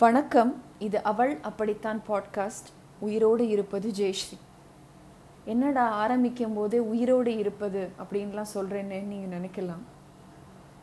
வணக்கம். 0.00 0.50
இது 0.78 0.98
அவள் 1.02 1.30
அப்படித்தான் 1.42 2.00
பாட்காஸ்ட். 2.08 2.66
உயிரோடு 3.00 3.44
இருப்பது 3.48 3.90
ஜெயஸ்ரீ. 3.98 4.36
என்னடா 5.44 5.84
ஆரம்பிக்கும் 6.02 6.54
போதே 6.54 6.78
உயிரோடு 6.78 7.36
இருப்பது 7.36 7.82
அப்படின்லாம் 8.02 8.50
சொல்கிறேன்னு 8.54 8.98
நீங்கள் 9.12 9.32
நினைக்கலாம். 9.36 9.84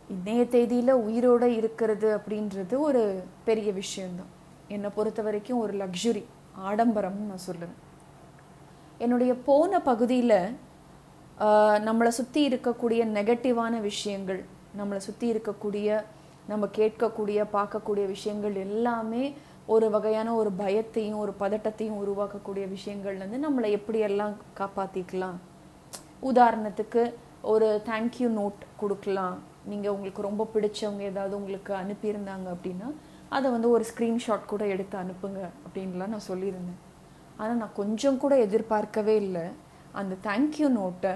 இன்றைய 0.09 0.47
தேதியில் 0.47 0.93
உயிரோடு 1.09 1.49
இருக்கிறது 1.55 2.09
அப்படின்றது 2.17 2.79
ஒரு 2.87 3.03
பெரிய 3.43 3.71
விஷயந்தான் 3.71 4.31
என்னை 4.67 4.91
பொறுத்த 4.95 5.21
வரைக்கும் 5.21 5.59
ஒரு 5.59 5.75
லக்ஸுரி 5.83 6.23
ஆடம்பரம்னு 6.69 7.29
நான் 7.29 7.45
சொல்லுவேன். 7.47 7.77
என்னுடைய 8.97 9.35
போன 9.49 9.81
பகுதியில் 9.91 10.37
நம்மளை 11.89 12.13
சுற்றி 12.19 12.47
இருக்கக்கூடிய 12.49 13.03
நெகட்டிவான 13.19 13.81
விஷயங்கள் 13.81 14.43
நம்மளை 14.77 15.03
சுற்றி 15.09 15.33
இருக்கக்கூடிய 15.33 16.03
நம்ம 16.51 16.67
கேட்கக்கூடிய 16.77 17.39
பார்க்கக்கூடிய 17.55 18.05
விஷயங்கள் 18.15 18.55
எல்லாமே 18.67 19.23
ஒரு 19.73 19.87
வகையான 19.89 20.29
ஒரு 20.39 20.51
பயத்தையும் 20.61 21.21
ஒரு 21.23 21.33
பதட்டத்தையும் 21.39 21.99
உருவாக்கக்கூடிய 22.03 22.65
விஷயங்கள்லேருந்து 22.75 23.39
நம்மளை 23.45 23.69
எப்படியெல்லாம் 23.77 24.33
காப்பாற்றிக்கலாம் 24.59 25.37
உதாரணத்துக்கு 26.31 27.01
ஒரு 27.53 27.67
தேங்க்யூ 27.89 28.27
நோட் 28.39 28.61
கொடுக்கலாம். 28.81 29.37
நீங்கள் 29.71 29.93
உங்களுக்கு 29.95 30.21
ரொம்ப 30.27 30.43
பிடிச்சவங்க 30.53 31.03
ஏதாவது 31.11 31.33
உங்களுக்கு 31.39 31.73
அனுப்பியிருந்தாங்க 31.81 32.47
அப்படின்னா 32.55 32.87
அதை 33.35 33.47
வந்து 33.51 33.69
ஒரு 33.75 33.85
ஸ்க்ரீன்ஷாட் 33.91 34.51
கூட 34.53 34.63
எடுத்து 34.73 34.95
அனுப்புங்க 35.03 35.41
அப்படின்லாம் 35.65 36.13
நான் 36.15 36.29
சொல்லியிருந்தேன். 36.31 36.81
ஆனால் 37.37 37.59
நான் 37.61 37.77
கொஞ்சம் 37.81 38.19
கூட 38.23 38.33
எதிர்பார்க்கவே 38.45 39.15
இல்லை. 39.25 39.45
அந்த 39.99 40.13
தேங்க்யூ 40.27 40.67
நோட்டை 40.79 41.13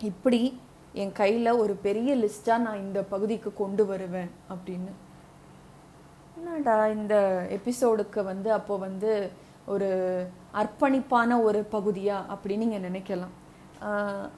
இப்படி 0.00 0.40
என் 1.02 1.14
கையில் 1.20 1.58
ஒரு 1.62 1.74
பெரிய 1.86 2.10
லிஸ்ட்டாக 2.22 2.64
நான் 2.64 2.82
இந்த 2.86 3.00
பகுதிக்கு 3.12 3.50
கொண்டு 3.62 3.84
வருவேன் 3.90 4.30
அப்படின்னு. 4.54 4.92
என்னடா 6.38 6.74
இந்த 6.98 7.14
எபிசோடுக்கு 7.56 8.20
வந்து 8.32 8.48
அப்போ 8.58 8.74
வந்து 8.86 9.12
ஒரு 9.72 9.88
அர்ப்பணிப்பான 10.60 11.38
ஒரு 11.46 11.60
பகுதியா 11.74 12.18
அப்படின்னு 12.34 12.64
நீங்கள் 12.64 12.86
நினைக்கலாம். 12.88 13.34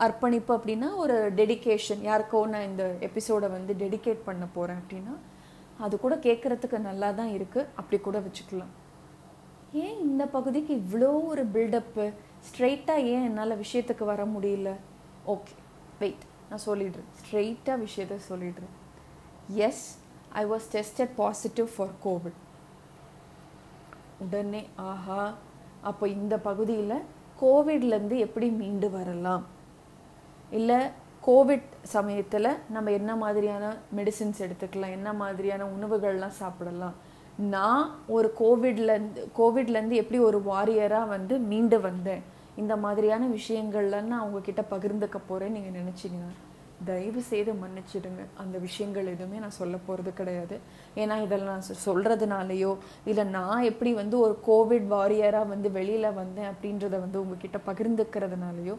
அர்ப்பணிப்பு 0.05 0.53
அப்படின்னா 0.57 0.89
ஒரு 1.03 1.17
டெடிக்கேஷன் 1.39 2.03
யாருக்கோ 2.09 2.39
நான் 2.53 2.69
இந்த 2.71 2.85
எபிசோடை 3.09 3.49
வந்து 3.57 3.73
டெடிகேட் 3.83 4.27
பண்ண 4.29 4.45
போகிறேன் 4.57 4.81
அப்படின்னா 4.83 5.15
அது 5.87 5.95
கூட 6.05 6.15
கேட்குறதுக்கு 6.27 6.79
நல்லா 6.89 7.09
தான் 7.21 7.33
இருக்குது 7.37 7.69
அப்படி 7.81 7.99
கூட 8.07 8.19
வச்சுக்கலாம். 8.27 8.73
ஏன் 9.85 9.99
இந்த 10.09 10.23
பகுதிக்கு 10.37 10.73
இவ்வளோ 10.83 11.11
ஒரு 11.33 11.45
பில்டப்பு 11.57 12.07
ஸ்ட்ரெயிட்டாக 12.49 13.11
ஏன் 13.13 13.27
என்னால் 13.29 13.61
விஷயத்துக்கு 13.65 14.05
வர 14.13 14.25
முடியல? 14.35 14.73
ஓகே 15.35 15.55
வெயிட் 16.01 16.25
நான் 16.51 16.65
சொல்லிடுறேன். 16.67 17.11
ஸ்ட்ரெயிட்டாக 17.21 17.85
விஷயத்த 17.87 18.19
சொல்லிடுறேன். 18.31 18.75
Yes 19.49 19.85
I 20.33 20.47
was 20.47 20.69
tested 20.73 21.15
positive 21.17 21.69
for 21.77 21.95
Covid 22.05 22.39
உடனே 24.19 24.69
ஆஹா 24.77 25.35
அப்போ 25.81 26.09
இந்த 26.09 26.39
பகுதியில் 26.39 27.03
கோவிட்லேருந்து 27.41 28.17
எப்படி 28.17 28.49
மீண்டு 28.51 28.91
வரலாம்? 28.91 29.45
இல்லை 30.51 30.79
கோவிட் 31.27 31.69
சமயத்தில் 31.83 32.49
நம்ம 32.71 32.91
என்ன 32.91 33.17
மாதிரியான 33.17 33.77
மெடிசின்ஸ் 33.97 34.39
எடுத்துக்கலாம்? 34.39 34.91
என்ன 34.91 35.13
மாதிரியான 35.13 35.65
உணவுகள்லாம் 35.65 36.39
சாப்பிடலாம்? 36.43 36.97
நான் 37.37 37.85
ஒரு 38.07 38.29
கோவிட்லேருந்து 38.39 39.23
கோவிட்லேருந்து 39.39 39.99
எப்படி 40.03 40.19
ஒரு 40.19 40.39
வாரியராக 40.47 41.09
வந்து 41.09 41.39
மீண்டு 41.39 41.81
வந்தேன்? 41.81 42.23
இந்த 42.63 42.75
மாதிரியான 42.85 43.29
விஷயங்கள்லாம் 43.39 44.13
நான் 44.13 44.27
உங்ககிட்ட 44.27 44.63
பகிர்ந்துக்க 44.75 45.19
போகிறேன் 45.31 45.57
நீங்கள் 45.57 45.79
நினச்சிங்கன்னா 45.81 46.31
தயவு 46.89 47.21
செய்து 47.29 47.53
மன்னிச்சிடுங்க. 47.61 48.23
அந்த 48.43 48.57
விஷயங்கள் 48.65 49.11
எதுவுமே 49.13 49.37
நான் 49.43 49.59
சொல்ல 49.59 49.77
போகிறது 49.87 50.11
கிடையாது. 50.19 50.57
ஏன்னா 51.03 51.15
இதெல்லாம் 51.27 51.55
நான் 51.57 51.85
சொல்கிறதுனாலையோ 51.87 52.73
இல்லை 53.11 53.25
நான் 53.37 53.69
எப்படி 53.71 53.93
வந்து 54.01 54.17
ஒரு 54.25 54.35
கோவிட் 54.49 54.87
வாரியராக 54.95 55.51
வந்து 55.53 55.71
வெளியில் 55.79 56.17
வந்தேன் 56.21 56.51
அப்படின்றத 56.53 56.95
வந்து 57.05 57.19
உங்ககிட்ட 57.23 57.61
பகிர்ந்துக்கிறதுனாலையோ 57.69 58.77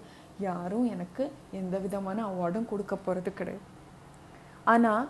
யாரும் 0.48 0.88
எனக்கு 0.96 1.26
எந்த 1.62 1.76
விதமான 1.86 2.26
அவார்டும் 2.32 2.70
கொடுக்க 2.72 2.96
போகிறது 2.96 3.34
கிடையாது. 3.34 3.66
ஆனால் 4.74 5.06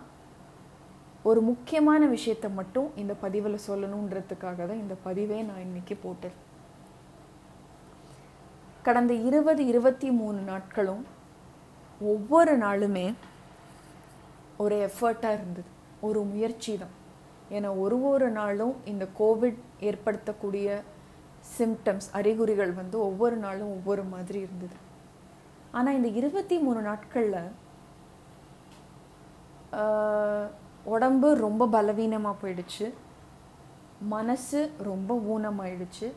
ஒரு 1.28 1.40
முக்கியமான 1.50 2.02
விஷயத்தை 2.16 2.48
மட்டும் 2.58 2.90
இந்த 3.02 3.14
பதிவில் 3.24 3.64
சொல்லணுன்றதுக்காக 3.68 4.58
தான் 4.66 4.82
இந்த 4.84 4.94
பதிவே 5.06 5.38
நான் 5.48 5.64
இன்றைக்கி 5.68 5.94
போட்டேன். 6.04 6.36
கடந்த 8.86 9.12
இருபது 9.28 9.62
இருபத்தி 9.66 10.08
மூணு 10.10 10.40
நாட்களும் 10.40 11.00
ஒவ்வொரு 12.12 12.52
நாளுமே 12.58 13.14
ஒரு 14.56 14.76
எஃபர்ட்டாக 14.86 15.36
இருந்தது. 15.38 15.70
ஒரு 16.00 16.20
முயற்சி 16.22 16.72
தான். 16.78 16.94
ஏன்னா 17.56 17.70
ஒரு 17.84 17.96
ஒரு 18.10 18.28
நாளும் 18.30 18.74
இந்த 18.84 19.04
கோவிட் 19.18 19.58
ஏற்படுத்தக்கூடிய 19.88 20.68
சிம்டம்ஸ் 21.56 22.08
அறிகுறிகள் 22.18 22.72
வந்து 22.72 22.96
ஒவ்வொரு 23.08 23.36
நாளும் 23.36 23.72
ஒவ்வொரு 23.76 24.04
மாதிரி 24.12 24.38
இருந்தது. 24.38 24.76
ஆனால் 25.72 25.94
இந்த 25.94 26.08
இருபத்தி 26.20 26.58
மூணு 26.58 26.80
நாட்களில் 26.80 27.50
உடம்பு 30.94 31.28
ரொம்ப 31.46 31.66
பலவீனமாக 31.66 32.40
போயிடுச்சு. 32.42 32.86
மனசு 34.14 34.60
ரொம்ப 34.90 35.20
ஊனமாயிடுச்சு. 35.34 36.08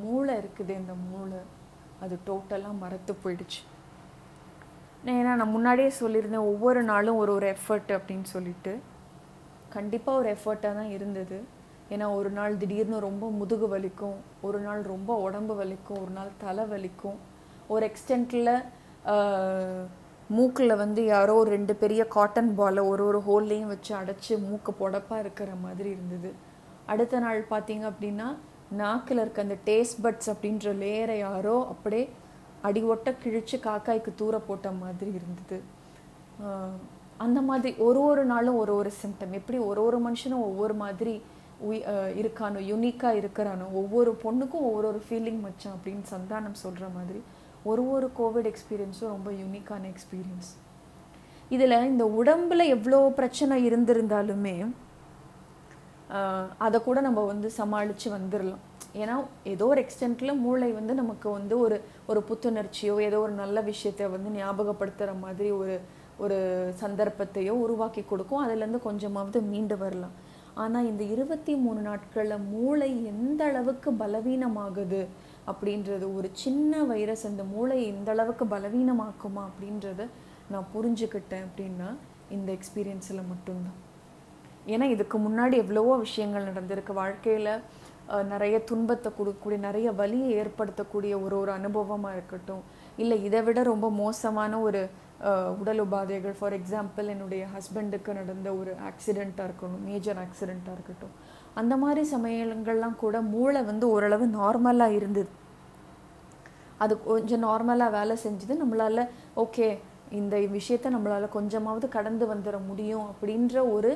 மூளை 0.00 0.34
இருக்குது 0.42 0.72
இந்த 0.80 0.94
மூளை. 1.10 1.42
அது 2.04 2.14
டோட்டலாக 2.28 2.80
மறத்து 2.82 3.12
போயிடுச்சு. 3.24 3.60
ஏன்னா 5.12 5.32
நான் 5.40 5.54
முன்னாடியே 5.56 5.90
சொல்லியிருந்தேன் 6.00 6.48
ஒவ்வொரு 6.52 6.82
நாளும் 6.90 7.18
ஒரு 7.22 7.32
ஒரு 7.38 7.46
எஃபர்ட் 7.56 7.90
அப்படின்னு 7.96 8.28
சொல்லிட்டு. 8.34 8.72
கண்டிப்பாக 9.74 10.20
ஒரு 10.20 10.28
எஃபர்ட்டாக 10.36 10.78
தான் 10.80 10.92
இருந்தது. 10.96 11.38
ஏன்னா 11.92 12.06
ஒரு 12.18 12.30
நாள் 12.38 12.54
திடீர்னு 12.62 12.98
ரொம்ப 13.08 13.24
முதுகு 13.40 13.66
வலிக்கும் 13.74 14.16
ஒரு 14.46 14.58
நாள் 14.66 14.82
ரொம்ப 14.92 15.16
உடம்பு 15.26 15.54
வலிக்கும் 15.60 16.00
ஒரு 16.04 16.12
நாள் 16.18 16.30
தலை 16.44 16.64
வலிக்கும். 16.72 17.18
ஒரு 17.74 17.84
எக்ஸ்டென்ட்டில் 17.90 18.54
மூக்கில் 20.36 20.80
வந்து 20.82 21.00
யாரோ 21.14 21.32
ஒரு 21.40 21.50
ரெண்டு 21.54 21.74
பெரிய 21.82 22.02
காட்டன் 22.14 22.50
பாலை 22.58 22.82
ஒரு 22.92 23.02
ஒரு 23.08 23.18
ஹோல்லையும் 23.26 23.72
வச்சு 23.72 23.92
அடைச்சி 24.00 24.34
மூக்கு 24.46 24.72
புடப்பாக 24.80 25.22
இருக்கிற 25.24 25.50
மாதிரி 25.64 25.88
இருந்தது. 25.96 26.30
அடுத்த 26.92 27.20
நாள் 27.24 27.40
பார்த்தீங்க 27.50 27.84
அப்படின்னா 27.90 28.28
நாக்கில் 28.74 29.18
இருக்க 29.18 29.42
அந்த 29.42 29.56
டேஸ்ட் 29.66 30.02
பட்ஸ் 30.02 30.30
அப்படின்ற 30.32 30.72
லேயரை 30.82 31.16
யாரோ 31.18 31.56
அப்படியே 31.68 32.04
அடி 32.62 32.82
ஒட்ட 32.84 33.10
கிழிச்சு 33.24 33.56
காக்காய்க்கு 33.66 34.10
தூர 34.16 34.34
போட்ட 34.38 34.68
மாதிரி 34.72 35.10
இருந்தது. 35.18 35.58
அந்த 37.18 37.40
மாதிரி 37.42 37.70
ஒரு 37.78 38.00
ஒரு 38.02 38.22
நாளும் 38.24 38.58
ஒரு 38.58 38.72
ஒரு 38.76 38.90
சிம்டம் 39.02 39.34
எப்படி 39.34 39.58
ஒரு 39.58 39.80
ஒரு 39.82 39.98
மனுஷனும் 40.06 40.46
ஒவ்வொரு 40.46 40.74
மாதிரி 40.74 41.14
உய் 41.66 41.82
இருக்கானோ 42.20 42.60
யுனிக்காக 42.70 43.20
இருக்கிறானோ 43.20 43.66
ஒவ்வொரு 43.72 44.10
பொண்ணுக்கும் 44.24 44.66
ஒவ்வொரு 44.68 44.86
ஒரு 44.88 45.00
ஃபீலிங் 45.08 45.40
மச்சான் 45.40 45.74
அப்படின்னு 45.76 46.04
சந்தானம் 46.10 46.62
சொல்கிற 46.62 46.86
மாதிரி 46.94 47.20
ஒரு 47.62 47.82
ஒரு 47.90 48.06
கோவிட் 48.18 48.48
எக்ஸ்பீரியன்ஸும் 48.50 49.12
ரொம்ப 49.12 49.30
யூனிக்கான 49.42 49.82
எக்ஸ்பீரியன்ஸ் 49.92 50.50
இதில் 51.48 51.84
இந்த 51.84 52.04
உடம்பில் 52.14 52.64
எவ்வளோ 52.66 52.98
பிரச்சனை 53.16 53.56
இருந்திருந்தாலுமே 53.66 54.56
அதை 56.58 56.80
கூட 56.80 57.00
நம்ம 57.00 57.20
வந்து 57.24 57.50
சமாளித்து 57.50 58.08
வந்துடலாம் 58.10 58.62
ஏன்னா 58.94 59.14
ஏதோ 59.44 59.66
ஒரு 59.66 59.84
எக்ஸ்டென்ட்டில் 59.84 60.40
மூளை 60.40 60.72
வந்து 60.72 60.94
நமக்கு 60.94 61.30
வந்து 61.30 61.58
ஒரு 61.58 61.76
ஒரு 62.06 62.24
புத்துணர்ச்சியோ 62.28 63.00
ஏதோ 63.00 63.18
ஒரு 63.18 63.32
நல்ல 63.32 63.60
விஷயத்தை 63.60 64.06
வந்து 64.06 64.30
ஞாபகப்படுத்துகிற 64.30 65.20
மாதிரி 65.20 65.50
ஒரு 65.50 65.80
ஒரு 66.18 66.36
சந்தர்ப்பத்தையோ 66.80 67.52
உருவாக்கி 67.64 68.02
கொடுக்கும். 68.02 68.42
அதுலேருந்து 68.44 68.80
கொஞ்சமாவது 68.80 69.40
மீண்டு 69.40 69.76
வரலாம். 69.76 70.12
ஆனால் 70.54 70.84
இந்த 70.84 71.02
இருபத்தி 71.04 71.54
மூணு 71.54 71.80
நாட்களில் 71.80 72.44
மூளை 72.52 73.04
எந்த 73.04 73.44
அளவுக்கு 73.44 73.90
பலவீனமாகுது 73.92 75.06
அப்படின்றது 75.46 76.14
ஒரு 76.16 76.30
சின்ன 76.32 76.82
வைரஸ் 76.84 77.26
அந்த 77.26 77.44
மூளையை 77.44 77.86
எந்த 77.94 78.10
அளவுக்கு 78.10 78.44
பலவீனமாக்குமா 78.44 79.42
அப்படின்றத 79.50 80.06
நான் 80.50 80.70
புரிஞ்சுக்கிட்டேன் 80.74 81.46
அப்படின்னா 81.48 81.96
இந்த 82.30 82.52
எக்ஸ்பீரியன்ஸில் 82.52 83.28
மட்டும்தான். 83.32 83.78
ஏன்னா 84.72 84.86
இதுக்கு 84.94 85.16
முன்னாடி 85.26 85.56
எவ்வளவோ 85.62 85.94
விஷயங்கள் 86.06 86.48
நடந்திருக்கு. 86.50 86.92
வாழ்க்கையில் 87.02 87.50
நிறைய 88.32 88.56
துன்பத்தை 88.70 89.10
கொடுக்கக்கூடிய 89.18 89.58
நிறைய 89.66 89.88
வலியை 90.00 90.30
ஏற்படுத்தக்கூடிய 90.40 91.12
ஒரு 91.24 91.34
ஒரு 91.42 91.50
அனுபவமாக 91.58 92.16
இருக்கட்டும். 92.16 92.62
இல்லை 93.02 93.16
இதை 93.28 93.40
விட 93.46 93.60
ரொம்ப 93.72 93.86
மோசமான 94.02 94.58
ஒரு 94.66 94.82
உடல் 95.60 95.80
உபாதைகள். 95.84 96.34
ஃபார் 96.38 96.56
எக்ஸாம்பிள் 96.58 97.06
என்னுடைய 97.14 97.42
ஹஸ்பண்டுக்கு 97.54 98.18
நடந்த 98.18 98.48
ஒரு 98.60 98.72
ஆக்சிடெண்ட்டாக 98.88 99.48
இருக்கணும் 99.48 99.84
மேஜர் 99.88 100.20
ஆக்சிடெண்ட்டாக 100.24 100.76
இருக்கட்டும். 100.76 101.14
அந்த 101.60 101.74
மாதிரி 101.84 102.02
சமயங்கள்லாம் 102.14 103.00
கூட 103.04 103.16
மூளை 103.34 103.62
வந்து 103.70 103.86
ஓரளவு 103.94 104.26
நார்மலாக 104.38 104.98
இருந்தது. 104.98 105.30
அது 106.84 106.94
கொஞ்சம் 107.10 107.44
நார்மலாக 107.48 107.96
வேலை 107.98 108.14
செஞ்சது. 108.26 108.54
நம்மளால் 108.62 109.02
ஓகே 109.44 109.68
இந்த 110.18 110.36
விஷயத்த 110.56 110.90
நம்மளால் 110.94 111.34
கொஞ்சமாவது 111.36 111.86
கடந்து 111.96 112.24
வந்துட 112.32 112.56
முடியும் 112.66 113.06
அப்படின்ற 113.12 113.56
ஒரு 113.76 113.92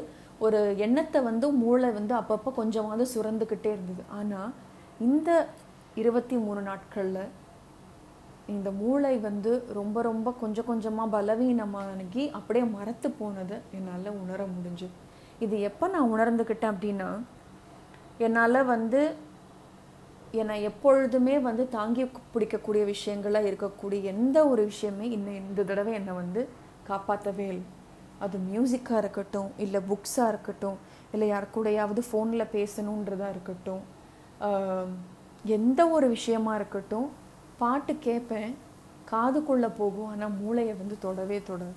ஒரு 0.47 0.61
எண்ணத்தை 0.85 1.21
வந்து 1.29 1.47
மூளை 1.63 1.89
வந்து 1.99 2.15
அப்பப்போ 2.21 2.51
கொஞ்சமாவது 2.59 3.05
சுரந்துக்கிட்டே 3.15 3.71
இருந்தது. 3.75 4.03
ஆனால் 4.19 4.51
இந்த 5.07 5.31
இருபத்தி 6.01 6.37
மூணு 6.45 6.61
நாட்களில் 6.61 7.25
இந்த 8.55 8.69
மூளை 8.81 9.15
வந்து 9.29 9.51
ரொம்ப 9.79 10.03
ரொம்ப 10.03 10.29
கொஞ்சம் 10.43 10.69
கொஞ்சமாக 10.69 11.13
பலவீனமாகி 11.15 12.23
அப்படியே 12.39 12.67
மறத்து 12.77 13.09
போனதை 13.19 13.57
என்னால் 13.79 14.17
உணர 14.23 14.41
முடிஞ்சு 14.55 14.89
இது 15.45 15.57
எப்போ 15.69 15.89
நான் 15.89 16.13
உணர்ந்துக்கிட்டேன் 16.15 16.73
அப்படின்னா 16.75 17.11
என்னால் 18.27 18.69
வந்து 18.75 19.01
என்னை 20.41 20.57
எப்பொழுதுமே 20.71 21.35
வந்து 21.49 21.65
தாங்கி 21.77 22.05
பிடிக்கக்கூடிய 22.35 22.85
விஷயங்களாக 22.95 23.49
இருக்கக்கூடிய 23.51 24.01
எந்த 24.15 24.39
ஒரு 24.47 24.63
விஷயமே 24.71 25.07
இன்னும் 25.17 25.41
இந்த 25.43 25.65
தடவை 25.65 25.93
என்னை 25.93 26.15
வந்து 26.15 26.41
காப்பாற்றவே 26.89 27.47
இல்லை. 27.49 27.67
அது 28.25 28.37
மியூசிக்காக 28.51 29.03
இருக்கட்டும் 29.03 29.51
இல்லை 29.65 29.81
புக்ஸாக 29.91 30.33
இருக்கட்டும் 30.33 30.79
இல்லை 31.15 31.27
யார் 31.29 31.55
கூடயாவது 31.57 32.03
ஃபோனில் 32.09 32.53
பேசணுன்றதா 32.57 33.29
இருக்கட்டும் 33.35 33.85
எந்த 35.57 35.81
ஒரு 35.97 36.07
விஷயமா 36.17 36.53
இருக்கட்டும் 36.61 37.09
பாட்டு 37.61 37.93
கேட்பேன் 38.07 38.53
காதுக்குள்ளே 39.11 39.71
போகும் 39.81 40.11
ஆனால் 40.13 40.35
மூளையை 40.41 40.75
வந்து 40.81 40.97
தொடவே 41.05 41.39
தொடாது. 41.49 41.77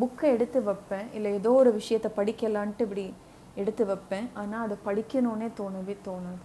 புக்கை 0.00 0.26
எடுத்து 0.34 0.58
வைப்பேன் 0.68 1.08
இல்லை 1.16 1.30
ஏதோ 1.38 1.50
ஒரு 1.62 1.70
விஷயத்தை 1.78 2.10
படிக்கலான்ட்டு 2.18 2.84
இப்படி 2.86 3.04
எடுத்து 3.60 3.82
வைப்பேன் 3.90 4.28
ஆனால் 4.40 4.64
அதை 4.66 4.76
படிக்கணுன்னே 4.86 5.48
தோணவே 5.60 5.94
தோணாது. 6.06 6.42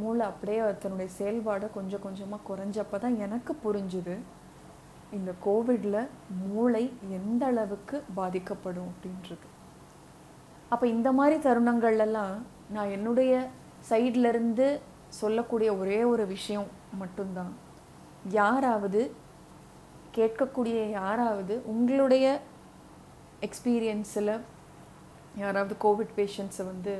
மூளை 0.00 0.22
அப்படியே 0.30 0.62
தன்னுடைய 0.84 1.10
செயல்பாடை 1.18 1.68
கொஞ்சம் 1.76 2.04
கொஞ்சமாக 2.06 2.46
குறைஞ்சப்ப 2.48 2.98
தான் 3.04 3.20
எனக்கு 3.26 3.52
புரிஞ்சுது. 3.64 4.16
இந்த 5.18 5.32
கோவிடில் 5.46 6.00
மூளை 6.44 6.84
எந்த 7.18 7.42
அளவுக்கு 7.50 7.96
பாதிக்கப்படும் 8.18 8.90
அப்படின்றது. 8.92 9.46
அப்போ 10.72 10.84
இந்த 10.94 11.08
மாதிரி 11.18 11.36
தருணங்கள்லாம் 11.46 12.36
நான் 12.76 12.94
என்னுடைய 12.96 13.32
சைட்லேருந்து 13.90 14.66
சொல்லக்கூடிய 15.20 15.70
ஒரே 15.80 16.00
ஒரு 16.12 16.24
விஷயம் 16.34 16.68
மட்டும்தான். 17.02 17.52
யாராவது 18.40 19.00
கேட்கக்கூடிய 20.16 20.78
யாராவது 20.98 21.54
உங்களுடைய 21.72 22.26
எக்ஸ்பீரியன்ஸில் 23.46 24.34
யாராவது 25.42 25.74
கோவிட் 25.84 26.14
பேஷண்ட்ஸை 26.18 26.64
வந்து 26.72 26.94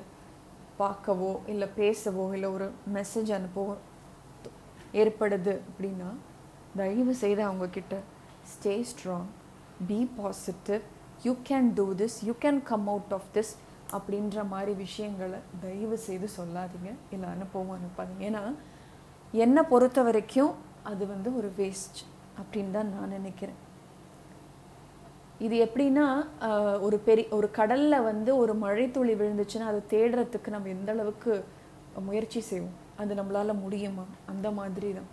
பார்க்கவோ 0.80 1.32
இல்லை 1.52 1.68
பேசவோ 1.78 2.24
இல்லை 2.36 2.48
ஒரு 2.56 2.66
மெசேஜ் 2.96 3.30
அனுப்பவோ 3.38 3.74
ஏற்படுது 5.02 5.54
அப்படின்னா 5.68 6.08
தயவு 6.80 7.14
செய்து 7.22 7.42
அவங்கக்கிட்ட 7.48 7.96
stay 8.52 8.74
strong 8.90 9.28
be 9.88 10.00
positive 10.18 10.82
you 11.26 11.32
can 11.50 11.68
do 11.78 11.86
this 12.02 12.16
you 12.28 12.34
can 12.44 12.60
come 12.70 12.86
out 12.94 13.14
of 13.18 13.28
this 13.36 13.52
அப்படின்ற 13.96 14.44
மாதிரி 14.52 14.72
விஷயங்களை 14.84 15.38
தயவு 15.64 15.96
செய்து 16.06 16.28
சொல்லாதீங்க. 16.38 16.90
இல்லை 17.14 17.28
அனுப்பவும் 17.34 17.76
அனுப்பாதீங்க. 17.76 18.22
ஏன்னா 18.28 18.42
என்னை 19.44 19.62
பொறுத்த 19.72 20.02
வரைக்கும் 20.08 20.52
அது 20.90 21.04
வந்து 21.12 21.28
ஒரு 21.38 21.48
வேஸ்ட் 21.60 22.00
அப்படின்னு 22.40 22.74
தான் 22.78 22.92
நான் 22.94 23.14
நினைக்கிறேன். 23.18 23.60
இது 25.46 25.56
எப்படின்னா 25.64 26.06
ஒரு 26.86 26.96
பெரிய 27.06 27.26
ஒரு 27.38 27.48
கடலில் 27.58 28.04
வந்து 28.10 28.30
ஒரு 28.42 28.52
மழைத்துளி 28.64 29.14
விழுந்துச்சுன்னா 29.20 29.66
அதை 29.72 29.80
தேடுறதுக்கு 29.94 30.54
நம்ம 30.54 30.70
எந்த 30.76 30.90
அளவுக்கு 30.94 31.32
முயற்சி 32.06 32.40
செய்வோம்? 32.50 32.76
அது 33.00 33.12
நம்மளால 33.18 33.54
முடியுமா? 33.64 34.04
அந்த 34.32 34.46
மாதிரி 34.58 34.90
தான். 34.98 35.10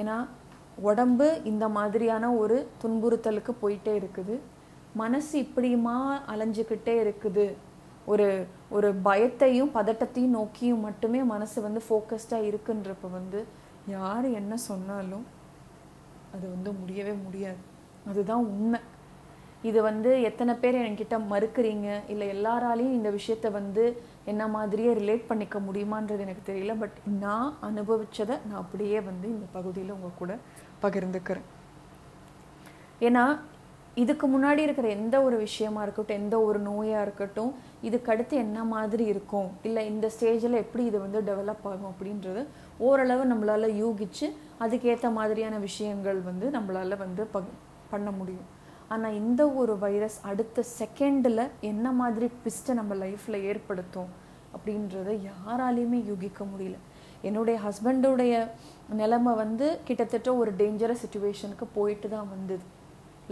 ஏன்னா 0.00 0.16
உடம்பு 0.80 1.40
இந்த 1.44 1.68
மாதிரியான 1.68 2.32
ஒரு 2.32 2.68
துன்புறுத்தலுக்கு 2.82 3.52
போயிட்டே 3.62 3.92
இருக்குது. 4.00 4.38
மனசு 4.94 5.42
இப்படியுமா 5.42 5.94
அலைஞ்சுக்கிட்டே 6.32 6.94
இருக்குது. 7.04 7.54
ஒரு 8.06 8.46
ஒரு 8.70 8.94
பயத்தையும் 9.04 9.70
பதட்டத்தையும் 9.74 10.34
நோக்கியும் 10.38 10.80
மட்டுமே 10.80 11.22
மனசு 11.22 11.62
வந்து 11.62 11.80
ஃபோக்கஸ்டாக 11.88 12.48
இருக்குன்றப்ப 12.50 13.10
வந்து 13.10 13.44
யார் 13.86 14.30
என்ன 14.30 14.56
சொன்னாலும் 14.56 15.26
அது 16.34 16.48
வந்து 16.50 16.72
முடியவே 16.72 17.12
முடியாது. 17.24 17.56
அதுதான் 18.08 18.44
உண்மை. 18.44 18.80
இது 19.70 19.78
வந்து 19.88 20.10
எத்தனை 20.28 20.52
பேர் 20.62 20.76
என்கிட்ட 20.86 21.16
மறுக்கிறீங்க? 21.32 21.88
இல்லை 22.12 22.26
எல்லாராலையும் 22.36 22.96
இந்த 22.98 23.10
விஷயத்த 23.18 23.50
வந்து 23.58 23.84
என்ன 24.32 24.42
மாதிரியே 24.54 24.92
ரிலேட் 25.00 25.28
பண்ணிக்க 25.30 25.58
முடியுமான்றது 25.66 26.24
எனக்கு 26.26 26.42
தெரியல. 26.50 26.74
பட் 26.82 26.96
நான் 27.24 27.50
அனுபவிச்சதை 27.68 28.36
நான் 28.46 28.62
அப்படியே 28.62 29.00
வந்து 29.10 29.26
இந்த 29.34 29.46
பகுதியில் 29.58 29.94
உங்கள் 29.96 30.18
கூட 30.22 30.34
பகிர்ந்துக்கிறேன். 30.84 31.46
ஏன்னா 33.08 33.26
இதுக்கு 34.02 34.26
முன்னாடி 34.32 34.60
இருக்கிற 34.66 34.86
எந்த 34.96 35.16
ஒரு 35.26 35.36
விஷயமா 35.44 35.82
இருக்கட்டும் 35.84 36.18
எந்த 36.22 36.36
ஒரு 36.46 36.58
நோயாக 36.66 37.04
இருக்கட்டும் 37.06 37.52
இதுக்கு 37.88 38.10
அடுத்து 38.14 38.34
என்ன 38.46 38.58
மாதிரி 38.72 39.04
இருக்கும்? 39.12 39.48
இல்லை 39.68 39.82
இந்த 39.92 40.06
ஸ்டேஜில் 40.14 40.60
எப்படி 40.64 40.84
இது 40.90 40.98
வந்து 41.04 41.20
டெவலப் 41.28 41.64
ஆகும் 41.70 41.90
அப்படின்றது 41.92 42.42
ஓரளவு 42.88 43.24
நம்மளால் 43.32 43.76
யூகிச்சு 43.82 44.28
அதுக்கேற்ற 44.64 45.10
மாதிரியான 45.18 45.56
விஷயங்கள் 45.68 46.20
வந்து 46.28 46.48
நம்மளால 46.56 46.98
வந்து 47.04 47.24
பக் 47.36 47.56
பண்ண 47.94 48.10
முடியும். 48.20 48.46
ஆனால் 48.94 49.16
இந்த 49.20 49.42
ஒரு 49.60 49.72
வைரஸ் 49.84 50.18
அடுத்த 50.30 50.64
செகண்டில் 50.78 51.42
என்ன 51.70 51.86
மாதிரி 52.00 52.26
ட்விஸ்ட்டை 52.38 52.74
நம்ம 52.80 52.94
லைஃப்பில் 53.04 53.44
ஏற்படுத்தும் 53.50 54.10
அப்படின்றத 54.56 55.10
யாராலையுமே 55.30 55.98
யூகிக்க 56.10 56.42
முடியல. 56.52 56.76
என்னுடைய 57.22 57.56
ஹஸ்பண்டோடைய 57.66 58.34
நிலைமை 59.00 59.32
வந்து 59.42 59.66
கிட்டத்தட்ட 59.88 60.28
ஒரு 60.40 60.50
டேஞ்சரஸ் 60.60 61.02
சுச்சுவேஷனுக்கு 61.04 61.66
போயிட்டு 61.76 62.08
தான் 62.08 62.28
வந்தது. 62.34 62.64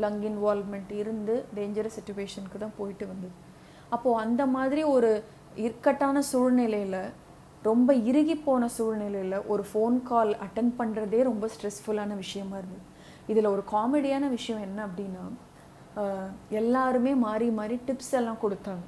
லங் 0.03 0.23
இன்வால்வ்மெண்ட் 0.31 0.93
இருந்து 1.03 1.35
டேஞ்சரஸ் 1.59 1.99
சுச்சுவேஷனுக்கு 1.99 2.59
தான் 2.65 2.79
போயிட்டு 2.79 3.07
வந்தது. 3.13 3.35
அப்போது 3.95 4.21
அந்த 4.25 4.43
மாதிரி 4.55 4.83
ஒரு 4.95 5.11
இக்கட்டான 5.67 6.23
சூழ்நிலையில் 6.33 7.01
ரொம்ப 7.69 7.91
இறுகி 8.11 8.37
போன 8.47 8.67
சூழ்நிலையில் 8.79 9.37
ஒரு 9.53 9.63
ஃபோன் 9.71 9.97
கால் 10.09 10.33
அட்டன் 10.47 10.73
பண்ணுறதே 10.81 11.21
ரொம்ப 11.31 11.49
ஸ்ட்ரெஸ்ஃபுல்லான 11.55 12.17
விஷயமா 12.25 12.57
இருந்தது. 12.61 12.85
இதில் 13.33 13.53
ஒரு 13.55 13.63
காமெடியான 13.75 14.29
விஷயம் 14.37 14.65
என்ன 14.69 14.79
அப்படின்னா 14.89 15.25
எல்லாருமே 16.61 17.13
மாறி 17.27 17.49
மாறி 17.59 17.77
டிப்ஸ் 17.89 18.15
எல்லாம் 18.21 18.41
கொடுத்தாங்க. 18.45 18.85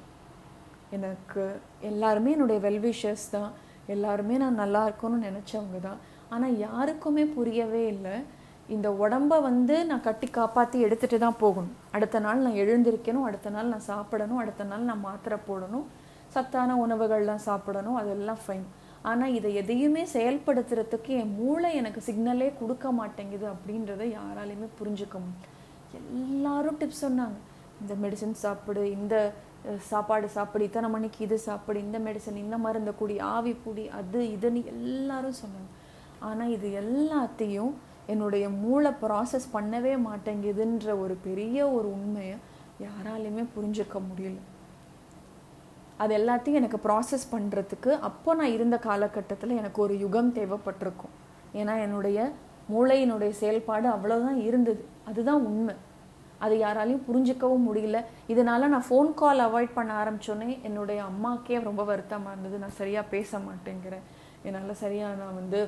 எனக்கு 0.95 1.43
எல்லாருமே 1.89 2.29
என்னுடைய 2.35 2.59
வெல்விஷர்ஸ் 2.65 3.27
தான். 3.35 3.51
எல்லாருமே 3.95 4.35
நான் 4.43 4.59
நல்லா 4.63 4.81
இருக்கணும்னு 4.87 5.27
நினச்சவங்க 5.29 5.79
தான். 5.87 5.99
ஆனால் 6.33 6.57
யாருக்குமே 6.65 7.23
புரியவே 7.35 7.83
இல்லை. 7.93 8.15
இந்த 8.75 8.87
உடம்ப 9.03 9.33
வந்து 9.49 9.75
நான் 9.89 10.05
கட்டி 10.07 10.27
காப்பாற்றி 10.37 10.77
எடுத்துட்டு 10.85 11.17
தான் 11.25 11.39
போகணும். 11.43 11.75
அடுத்த 11.97 12.19
நாள் 12.25 12.43
நான் 12.45 12.59
எழுந்திருக்கணும் 12.63 13.27
அடுத்த 13.29 13.53
நாள் 13.55 13.71
நான் 13.73 13.87
சாப்பிடணும் 13.91 14.41
அடுத்த 14.43 14.65
நாள் 14.71 14.89
நான் 14.89 15.05
மாத்திரை 15.07 15.37
போடணும். 15.49 15.85
சத்தான 16.33 16.75
உணவுகள்லாம் 16.85 17.45
சாப்பிடணும் 17.49 17.99
அதெல்லாம் 18.01 18.41
ஃபைன் 18.43 18.67
ஆனால் 19.09 19.35
இதை 19.39 19.49
எதையுமே 19.61 20.03
செயல்படுத்துறதுக்கு 20.13 21.11
என் 21.21 21.35
மூளை 21.41 21.69
எனக்கு 21.79 21.99
சிக்னலே 22.07 22.47
கொடுக்க 22.61 22.91
மாட்டேங்குது 22.99 23.45
அப்படின்றத 23.53 24.05
யாராலையுமே 24.17 24.69
புரிஞ்சுக்க 24.79 25.17
முடியல. 25.25 25.53
எல்லாரும் 25.99 26.79
டிப்ஸ் 26.81 27.03
சொன்னாங்க. 27.05 27.37
இந்த 27.81 27.93
மெடிசன் 28.03 28.35
சாப்பிடு 28.43 28.83
இந்த 28.97 29.15
சாப்பாடு 29.89 30.27
சாப்பிடு 30.35 30.65
இத்தனை 30.69 30.87
மணிக்கு 30.95 31.19
இது 31.27 31.37
சாப்பிடு 31.47 31.77
இந்த 31.85 31.97
மெடிசன் 32.07 32.41
இந்த 32.43 32.57
மருந்த 32.65 32.91
குடி 32.99 33.15
ஆவி 33.35 33.53
புடி 33.63 33.85
அது 33.99 34.19
இதுன்னு 34.35 34.61
எல்லாரும் 34.73 35.39
சொன்னாங்க. 35.43 35.71
ஆனால் 36.27 36.53
இது 36.57 36.67
எல்லாத்தையும் 36.81 37.73
என்னுடைய 38.13 38.45
மூளை 38.63 38.91
ப்ராசஸ் 39.01 39.47
பண்ணவே 39.55 39.93
மாட்டேங்குதுன்ற 40.09 40.91
ஒரு 41.03 41.15
பெரிய 41.25 41.57
ஒரு 41.77 41.87
உண்மையை 41.97 42.37
யாராலையுமே 42.85 43.43
புரிஞ்சுக்க 43.55 43.99
முடியல. 44.09 44.37
அது 46.03 46.11
எல்லாத்தையும் 46.19 46.59
எனக்கு 46.59 46.79
ப்ராசஸ் 46.87 47.25
பண்ணுறதுக்கு 47.31 47.91
அப்போ 48.09 48.33
நான் 48.39 48.55
இருந்த 48.57 48.77
காலகட்டத்தில் 48.87 49.57
எனக்கு 49.61 49.79
ஒரு 49.85 49.93
யுகம் 50.03 50.31
தேவைப்பட்டிருக்கும். 50.39 51.13
ஏன்னா 51.59 51.75
என்னுடைய 51.85 52.29
மூளையினுடைய 52.73 53.31
செயல்பாடு 53.41 53.87
அவ்வளோதான் 53.95 54.39
இருந்தது. 54.47 54.81
அதுதான் 55.09 55.43
உண்மை. 55.49 55.75
அது 56.45 56.55
யாராலையும் 56.63 57.05
புரிஞ்சுக்கவும் 57.09 57.67
முடியல. 57.67 57.99
இதனால் 58.33 58.71
நான் 58.73 58.87
ஃபோன் 58.89 59.11
கால் 59.21 59.39
அவாய்ட் 59.45 59.77
பண்ண 59.77 59.91
ஆரம்பித்தோன்னே 60.01 60.49
என்னுடைய 60.67 60.99
அம்மாக்கே 61.11 61.61
ரொம்ப 61.69 61.83
வருத்தமாக 61.91 62.33
இருந்தது. 62.35 62.57
நான் 62.63 62.79
சரியாக 62.81 63.11
பேச 63.13 63.39
மாட்டேங்கிறேன். 63.47 64.03
என்னால் 64.47 64.81
சரியாக 64.83 65.19
நான் 65.21 65.39
வந்து 65.41 65.61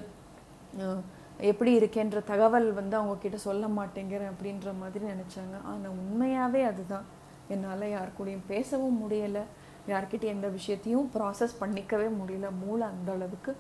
எப்படி 1.52 1.72
இருக்கேன்ற 1.80 2.20
தகவல் 2.30 2.68
வந்து 2.80 2.96
அவங்கக்கிட்ட 3.00 3.38
சொல்ல 3.48 3.66
மாட்டேங்கிறேன் 3.80 4.32
அப்படின்ற 4.34 4.70
மாதிரி 4.82 5.04
நினச்சாங்க. 5.14 5.56
ஆனால் 5.72 5.96
உண்மையாகவே 6.02 6.62
அதுதான். 6.72 7.08
என்னால் 7.54 7.86
யார் 7.96 8.18
கூடயும் 8.18 8.48
பேசவும் 8.54 9.00
முடியலை. 9.04 9.44
யார்கிட்டையும் 9.94 10.36
எந்த 10.38 10.48
விஷயத்தையும் 10.58 11.08
ப்ராசஸ் 11.16 11.60
பண்ணிக்கவே 11.62 12.08
முடியல. 12.20 12.48
மூளை 12.64 12.86
அந்த 12.94 13.10
அளவுக்கு 13.18 13.52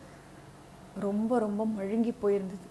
ரொம்ப 1.05 1.31
ரொம்ப 1.45 1.61
மழுங்கி 1.77 2.13
போயிருந்தது. 2.23 2.65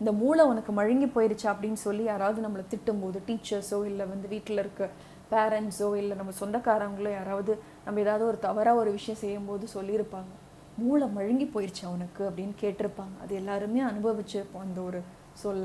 இந்த 0.00 0.12
மூளை 0.20 0.42
உனக்கு 0.50 0.72
மழுங்கி 0.78 1.08
போயிருச்சு 1.14 1.46
அப்படின்னு 1.52 1.80
சொல்லி 1.86 2.04
யாராவது 2.10 2.38
நம்மளை 2.44 2.64
திட்டும்போது 2.72 3.18
டீச்சர்ஸோ 3.28 3.78
இல்லை 3.90 4.04
வந்து 4.12 4.26
வீட்டில் 4.34 4.62
இருக்க 4.62 4.88
பேரண்ட்ஸோ 5.32 5.88
இல்லை 6.00 6.14
நம்ம 6.20 6.32
சொந்தக்காரங்களோ 6.40 7.10
யாராவது 7.18 7.52
நம்ம 7.84 8.00
ஏதாவது 8.04 8.24
ஒரு 8.30 8.38
தவறாக 8.46 8.80
ஒரு 8.82 8.90
விஷயம் 8.96 9.20
செய்யும்போது 9.22 9.66
சொல்லியிருப்பாங்க. 9.76 10.32
மூளை 10.82 11.06
மழுங்கி 11.16 11.46
போயிடுச்சு 11.54 11.84
அவனுக்கு 11.90 12.22
அப்படின்னு 12.28 12.54
கேட்டிருப்பாங்க. 12.62 13.14
அது 13.24 13.32
எல்லாருமே 13.40 13.80
அனுபவிச்சிருப்போம் 13.90 14.66
அந்த 14.66 14.80
ஒரு 14.88 15.00
சொல்ல. 15.42 15.64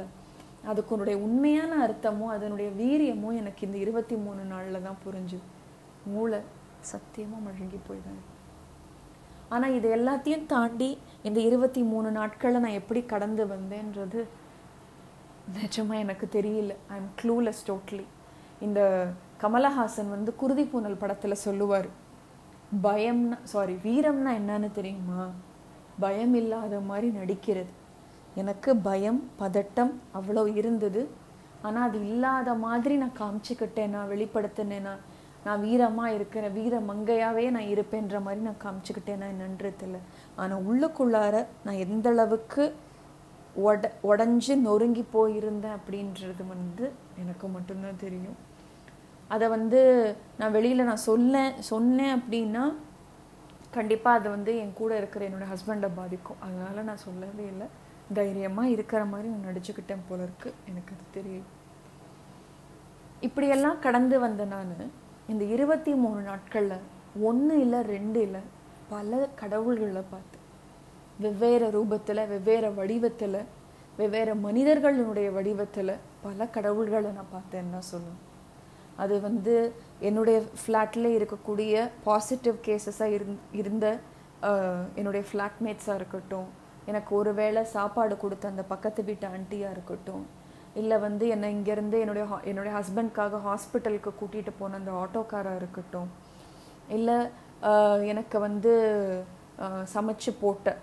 அதுக்குன்னுடைய 0.70 1.16
உண்மையான 1.25 1.74
அர்த்தமும் 1.88 2.32
அதனுடைய 2.36 2.70
வீரியமும் 2.80 3.38
எனக்கு 3.42 3.62
இந்த 3.68 3.77
இருபத்தி 3.84 4.16
மூணு 4.24 4.42
நாளில் 4.54 4.86
தான் 4.88 5.01
புரிஞ்சுது 5.06 5.46
மூளை 6.13 6.39
சத்தியமாக 6.91 7.46
மழுங்கி 7.46 7.79
போயிடுவேன். 7.88 8.25
ஆனால் 9.50 9.75
இது 9.77 9.88
எல்லாத்தையும் 9.98 10.46
தாண்டி 10.46 10.89
இந்த 11.27 11.39
இருபத்தி 11.39 11.81
மூணு 11.91 12.10
நாட்களை 12.12 12.60
நான் 12.60 12.79
எப்படி 12.81 13.01
கடந்து 13.13 13.43
வந்தேன்றது 13.53 14.22
நிஜமா 15.57 15.96
எனக்கு 16.05 16.27
தெரியல. 16.38 16.74
ஐ 16.93 16.98
எம் 17.01 17.12
க்ளூலெஸ் 17.22 17.63
டோட்லி 17.69 18.05
இந்த 18.65 18.79
கமலஹாசன் 19.43 20.13
வந்து 20.15 20.31
குருதி 20.41 20.63
பூனல் 20.72 21.01
படத்தில் 21.01 21.43
சொல்லுவார் 21.46 21.89
பயம்னா 22.86 23.38
சாரி 23.53 23.75
வீரம்னா 23.86 24.31
என்னன்னு 24.39 24.69
தெரியுமா? 24.79 25.22
பயம் 26.03 26.36
இல்லாத 26.41 26.79
மாதிரி 26.89 27.07
நடிக்கிறது. 27.19 27.72
எனக்கு 28.41 28.72
பயம் 28.88 29.22
பதட்டம் 29.41 29.93
அவ்வளோ 30.19 30.43
இருந்தது. 30.60 31.01
ஆனால் 31.65 31.86
அது 31.89 32.00
இல்லாத 32.10 32.50
மாதிரி 32.65 32.96
நான் 33.03 33.19
காமிச்சுக்கிட்டேன் 33.22 33.93
நான் 33.96 34.12
வெளிப்படுத்தினேன்னா 34.13 34.84
நான் 34.84 35.05
நான் 35.48 35.63
வீரமாக 35.68 36.16
இருக்கிறேன் 36.18 36.56
வீர 36.58 36.80
மங்கையாகவே 36.89 37.46
நான் 37.56 37.72
இருப்பேன்ற 37.74 38.20
மாதிரி 38.25 38.42
நான் 38.48 38.63
காமிச்சுக்கிட்டேன்னா 38.66 39.30
என்னன்றது 39.34 40.01
ஆனால் 40.42 40.66
உள்ளுக்குள்ளார 40.70 41.46
நான் 41.68 41.84
எந்த 41.86 42.10
அளவுக்கு 42.16 42.66
உட 43.66 43.89
உடஞ்சி 44.10 44.54
நொறுங்கி 44.66 45.04
போயிருந்தேன் 45.13 45.75
அப்படின்றது 45.77 46.44
வந்து 46.56 46.86
எனக்கு 47.22 47.46
மட்டும்தான் 47.54 48.04
தெரியும். 48.04 48.36
அதை 49.36 49.46
வந்து 49.54 49.80
நான் 50.39 50.54
வெளியில் 50.56 50.88
நான் 50.89 51.08
சொன்னேன் 51.08 51.56
சொன்னேன் 51.70 52.13
அப்படின்னா 52.18 52.63
கண்டிப்பாக 53.77 54.20
அது 54.20 54.27
வந்து 54.36 54.51
என் 54.63 54.77
கூட 54.82 54.92
இருக்கிற 55.01 55.24
என்னோடய 55.27 55.51
ஹஸ்பண்டை 55.54 55.89
பாதிக்கும். 55.98 56.42
அதனால் 56.46 56.88
நான் 56.89 57.04
சொல்லவே 57.08 57.46
இல்லை. 57.54 57.68
தைரியமாக 58.20 58.74
இருக்கிற 58.75 59.01
மாதிரி 59.13 59.27
நான் 59.34 59.48
நடிச்சுக்கிட்டேன் 59.50 60.08
போல 60.10 60.22
இருக்கு. 60.27 60.51
எனக்கு 60.70 60.94
அது 60.96 61.08
தெரியும். 61.18 61.50
இப்படியெல்லாம் 63.27 63.84
கடந்து 63.88 64.18
வந்த 64.25 64.46
நான் 64.56 64.74
இந்த 65.29 65.43
இருபத்தி 65.46 65.93
மூணு 65.96 66.19
நாட்களில் 66.22 66.84
ஒன்று 67.22 67.55
இல்லை 67.60 67.79
ரெண்டு 67.88 68.19
இல்லை 68.22 68.41
பல 68.89 69.17
கடவுள்களை 69.36 70.03
பார்த்தேன் 70.12 70.46
வெவ்வேறு 71.19 71.67
ரூபத்தில் 71.72 72.22
வெவ்வேறு 72.25 72.69
வடிவத்தில் 72.74 73.39
வெவ்வேறு 73.98 74.34
மனிதர்களுடைய 74.41 75.27
வடிவத்தில் 75.31 75.93
பல 76.22 76.48
கடவுள்களை 76.48 77.12
நான் 77.12 77.34
பார்த்தேன்னு 77.34 77.74
தான் 77.74 77.89
சொல்லுவேன் 77.91 78.24
அது 78.98 79.15
வந்து 79.22 79.55
என்னுடைய 80.01 80.38
ஃப்ளாட்டில் 80.62 81.10
இருக்கக்கூடிய 81.15 81.84
பாசிட்டிவ் 82.05 82.57
கேசஸாக 82.67 83.15
இருந் 83.17 83.41
இருந்த 83.53 83.88
என்னுடைய 84.96 85.24
ஃப்ளாட்மேட்ஸாக 85.29 86.00
இருக்கட்டும் 86.00 86.50
எனக்கு 86.86 87.12
ஒரு 87.15 87.31
வேளை 87.34 87.62
சாப்பாடு 87.74 88.15
கொடுத்த 88.17 88.48
அந்த 88.48 88.63
பக்கத்து 88.63 89.01
வீட்டு 89.03 89.27
ஆண்டியாக 89.27 89.75
இருக்கட்டும் 89.75 90.25
இல்லை 90.77 90.98
வந்து 91.00 91.25
என்னை 91.27 91.48
இங்கேருந்து 91.53 91.98
என்னுடைய 92.00 92.25
என்னுடைய 92.43 92.74
ஹஸ்பண்ட்காக 92.77 93.39
ஹாஸ்பிட்டலுக்கு 93.46 94.12
கூட்டிகிட்டு 94.19 94.51
போன 94.60 94.77
அந்த 94.77 94.91
ஆட்டோக்காராக 95.01 95.62
இருக்கட்டும் 95.62 96.10
இல்லை 96.89 97.17
எனக்கு 98.05 98.38
வந்து 98.39 98.74
சமைச்சு 99.93 100.31
போட்ட 100.41 100.75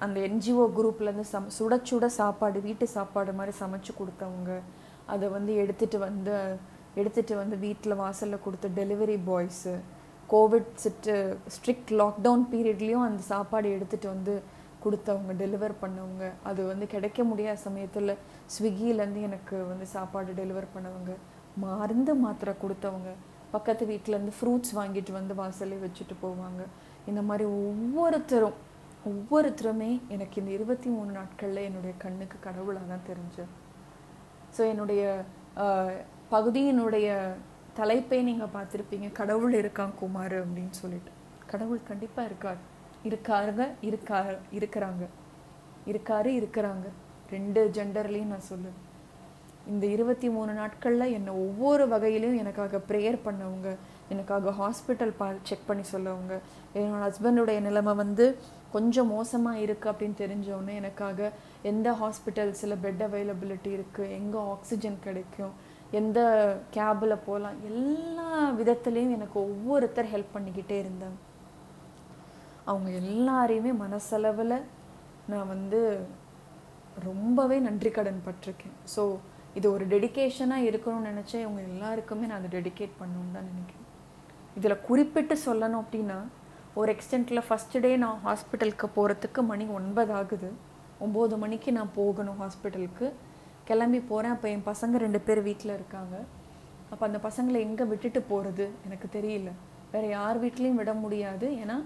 அந்த 0.00 0.18
என்ஜிஓ 0.20 0.64
குரூப்லேருந்து 0.76 1.26
சம் 1.32 1.50
சுட 1.50 1.74
சுட 1.84 2.06
சாப்பாடு 2.16 2.58
வீட்டு 2.60 2.86
சாப்பாடு 2.88 3.32
மாதிரி 3.32 3.52
சமைச்சு 3.58 3.92
கொடுத்தவங்க 3.92 4.52
அதை 5.06 5.26
வந்து 5.28 5.52
எடுத்துகிட்டு 5.62 5.98
வந்து 5.98 6.34
எடுத்துகிட்டு 6.96 7.34
வந்து 7.36 7.56
வீட்டில் 7.58 8.00
வாசலில் 8.00 8.44
கொடுத்த 8.44 8.66
டெலிவரி 8.76 9.16
பாய்ஸு 9.26 9.74
கோவிட் 10.28 10.70
சிட்டு 10.74 11.14
ஸ்ட்ரிக்ட் 11.46 11.92
லாக்டவுன் 12.00 12.44
பீரியட்லேயும் 12.52 13.06
அந்த 13.06 13.22
சாப்பாடு 13.28 13.68
எடுத்துகிட்டு 13.76 14.08
வந்து 14.08 14.34
கொடுத்தவங்க 14.84 15.32
டெலிவர் 15.42 15.74
பண்ணவங்க 15.82 16.24
அது 16.48 16.60
வந்து 16.70 16.86
கிடைக்க 16.94 17.20
முடியாத 17.30 17.58
சமயத்தில் 17.66 18.12
ஸ்விக்கியிலேருந்து 18.54 19.22
எனக்கு 19.28 19.56
வந்து 19.70 19.86
சாப்பாடு 19.94 20.32
டெலிவர் 20.40 20.68
பண்ணவங்க 20.74 21.14
மருந்து 21.64 22.12
மாத்திரை 22.24 22.54
கொடுத்தவங்க 22.62 23.10
பக்கத்து 23.54 23.84
வீட்டிலேருந்து 23.90 24.36
ஃப்ரூட்ஸ் 24.38 24.72
வாங்கிட்டு 24.78 25.12
வந்து 25.18 25.34
வாசலே 25.40 25.76
வச்சுட்டு 25.82 26.14
போவாங்க. 26.22 26.62
இந்த 27.10 27.20
மாதிரி 27.28 27.44
ஒவ்வொருத்தரும் 27.58 28.56
ஒவ்வொருத்தருமே 29.10 29.88
எனக்கு 30.14 30.36
இந்த 30.40 30.50
இருபத்தி 30.58 30.88
மூணு 30.96 31.10
நாட்களில் 31.18 31.66
என்னுடைய 31.68 31.94
கண்ணுக்கு 32.04 32.38
கடவுளாக 32.46 32.86
தான் 32.92 33.06
தெரிஞ்சு 33.10 33.44
ஸோ 34.56 34.62
என்னுடைய 34.72 35.02
பகுதியினுடைய 36.34 37.08
தலைப்பை 37.78 38.18
நீங்கள் 38.28 38.54
பார்த்துருப்பீங்க 38.56 39.08
கடவுள் 39.20 39.54
இருக்கான் 39.60 39.94
குமார் 40.00 40.36
அப்படின்னு 40.42 40.74
சொல்லிட்டு. 40.82 41.10
கடவுள் 41.52 41.88
கண்டிப்பாக 41.90 42.28
இருக்கார். 42.30 42.60
இருக்காருங்க 43.08 43.64
இருக்கா 43.88 44.18
இருக்கிறாங்க. 44.58 45.04
இருக்காரு 45.92 46.30
இருக்கிறாங்க. 46.40 46.86
ரெண்டு 47.34 47.60
ஜெண்டர்லேயும் 47.76 48.32
நான் 48.34 48.50
சொல்லுவேன். 48.50 48.80
இந்த 49.72 49.84
இருபத்தி 49.94 50.28
மூணு 50.36 50.52
நாட்களில் 50.60 51.12
என்னை 51.18 51.32
ஒவ்வொரு 51.44 51.84
வகையிலையும் 51.92 52.40
எனக்காக 52.42 52.80
ப்ரேயர் 52.88 53.18
பண்ணவங்க 53.26 53.68
எனக்காக 54.12 54.52
ஹாஸ்பிட்டல் 54.60 55.12
பா 55.20 55.26
செக் 55.50 55.68
பண்ணி 55.68 55.84
சொல்லவங்க. 55.92 56.34
என்னோட 56.74 57.02
ஹஸ்பண்டுடைய 57.06 57.60
நிலைமை 57.68 57.94
வந்து 58.02 58.26
கொஞ்சம் 58.74 59.12
மோசமாக 59.16 59.62
இருக்குது 59.64 59.90
அப்படின்னு 59.92 60.20
தெரிஞ்சவொடனே 60.22 60.74
எனக்காக 60.82 61.30
எந்த 61.70 61.88
ஹாஸ்பிட்டல்ஸில் 62.02 62.80
பெட் 62.84 63.04
அவைலபிலிட்டி 63.08 63.70
இருக்குது 63.78 64.12
எங்கே 64.18 64.40
ஆக்சிஜன் 64.54 64.98
கிடைக்கும் 65.06 65.54
எந்த 66.00 66.20
கேபில் 66.76 67.22
போகலாம் 67.26 67.58
எல்லா 67.70 68.30
விதத்துலேயும் 68.60 69.16
எனக்கு 69.18 69.38
ஒவ்வொருத்தர் 69.48 70.12
ஹெல்ப் 70.14 70.34
பண்ணிக்கிட்டே 70.36 70.78
இருந்தாங்க. 70.84 71.18
அவங்க 72.70 72.90
எல்லாரையுமே 73.02 73.72
மனசளவில் 73.84 74.56
நான் 75.32 75.50
வந்து 75.54 75.80
ரொம்பவே 77.08 77.56
நன்றி 77.66 77.90
கடன் 77.96 78.20
பட்டிருக்கேன். 78.26 78.76
ஸோ 78.94 79.02
இது 79.58 79.66
ஒரு 79.74 79.84
டெடிக்கேஷனாக 79.92 80.68
இருக்கணும்னு 80.68 81.10
நினச்சேன் 81.10 81.42
இவங்க 81.44 81.60
எல்லாருக்குமே 81.70 82.28
நான் 82.30 82.40
அதை 82.40 82.50
டெடிகேட் 82.58 82.94
பண்ணணும்னு 83.00 83.34
தான் 83.36 83.50
நினைக்கிறேன். 83.52 83.88
இதில் 84.58 84.82
குறிப்பிட்டு 84.88 85.34
சொல்லணும் 85.46 85.82
அப்படின்னா 85.84 86.18
ஒரு 86.80 86.90
எக்ஸ்டென்ட்டில் 86.94 87.46
ஃபஸ்ட்டு 87.48 87.82
டே 87.84 87.90
நான் 88.04 88.22
ஹாஸ்பிட்டலுக்கு 88.26 88.86
போகிறதுக்கு 88.96 89.42
மணி 89.50 89.64
ஒன்பது 89.78 90.12
ஆகுது. 90.20 90.50
ஒம்பது 91.04 91.36
மணிக்கு 91.42 91.70
நான் 91.78 91.92
போகணும் 91.98 92.40
ஹாஸ்பிட்டலுக்கு 92.42 93.06
கிளம்பி 93.68 94.00
போகிறேன் 94.10 94.34
அப்போ 94.36 94.48
என் 94.54 94.66
பசங்க 94.70 94.96
ரெண்டு 95.04 95.20
பேர் 95.26 95.40
வீட்டில் 95.48 95.76
இருக்காங்க. 95.78 96.14
அப்போ 96.92 97.04
அந்த 97.08 97.18
பசங்களை 97.26 97.58
எங்கே 97.66 97.84
விட்டுட்டு 97.92 98.22
போகிறது 98.30 98.64
எனக்கு 98.86 99.08
தெரியல. 99.16 99.50
வேறு 99.92 100.08
யார் 100.16 100.40
வீட்லேயும் 100.44 100.80
விட 100.80 100.92
முடியாது. 101.04 101.46
ஏன்னா 101.62 101.76